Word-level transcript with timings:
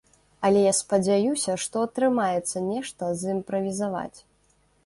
Але 0.47 0.63
я 0.63 0.71
спадзяюся, 0.77 1.57
што 1.65 1.83
атрымаецца 1.89 2.65
нешта 2.73 3.11
зымправізаваць. 3.21 4.19